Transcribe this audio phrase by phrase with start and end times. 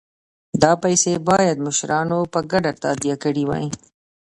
[0.61, 3.67] دا پیسې باید مشرانو په ګډه تادیه کړي وای.